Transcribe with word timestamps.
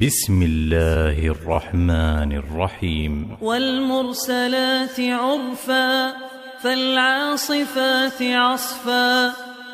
بسم 0.00 0.42
الله 0.42 1.26
الرحمن 1.26 2.32
الرحيم. 2.32 3.36
والمرسلات 3.40 5.00
عرفا 5.00 6.12
فالعاصفات 6.62 8.22
عصفا 8.22 9.32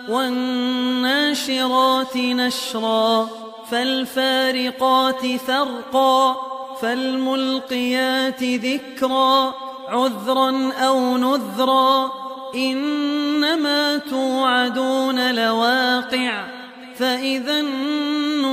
والناشرات 0.08 2.16
نشرا 2.16 3.28
فالفارقات 3.70 5.26
فرقا 5.46 6.36
فالملقيات 6.82 8.42
ذكرا 8.42 9.54
عذرا 9.88 10.72
أو 10.72 11.16
نذرا 11.16 12.10
إنما 12.54 13.98
توعدون 13.98 15.34
لواقع 15.34 16.58
فإذا 16.98 17.62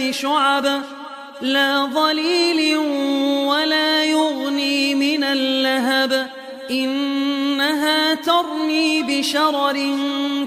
ثلاث 0.00 0.16
شعب 0.16 0.82
لا 1.42 1.84
ظليل 1.94 2.76
ولا 3.46 4.04
يغني 4.04 4.94
من 4.94 5.24
اللهب 5.24 6.30
إنها 6.70 8.14
ترمي 8.14 9.02
بشرر 9.02 9.96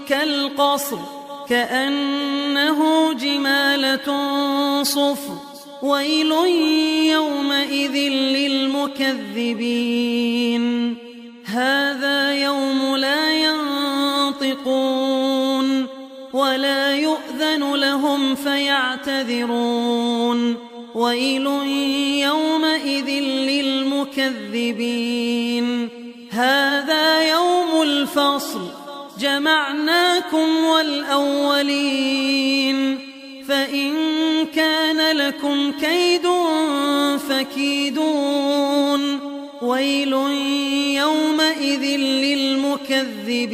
كالقصر 0.09 0.97
كأنه 1.49 3.13
جمالة 3.13 4.07
صفر 4.83 5.37
ويل 5.81 6.31
يومئذ 7.11 7.95
للمكذبين. 8.37 9.53
هذا 11.45 12.33
يوم 12.33 12.95
لا 12.95 13.22
لهم 18.13 18.35
فيعتذرون. 18.35 20.55
ويل 20.95 21.45
يومئذ 22.21 23.09
للمكذبين. 23.19 25.89
هذا 26.29 27.31
يوم 27.31 27.81
الفصل. 27.81 28.61
جمعناكم 29.19 30.65
والأولين. 30.65 32.99
فإن 33.47 33.91
كان 34.55 35.17
لكم 35.17 35.71
كيد 35.71 36.27
فكيدون. 37.29 39.19
ويل 39.61 40.13
يومئذ 40.93 41.97
للمكذبين. 41.97 43.53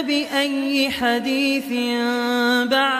فباي 0.00 0.90
حديث 0.90 1.68
بعده 2.70 2.99